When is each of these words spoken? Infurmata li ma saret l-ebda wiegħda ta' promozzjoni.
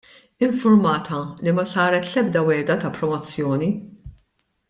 Infurmata 0.45 1.19
li 1.47 1.53
ma 1.57 1.65
saret 1.73 2.07
l-ebda 2.13 2.41
wiegħda 2.49 2.79
ta' 2.85 2.93
promozzjoni. 2.97 3.71